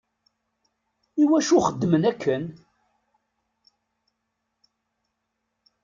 Iwacu 1.21 1.57
xeddmen 1.65 2.03
akken? 2.11 2.43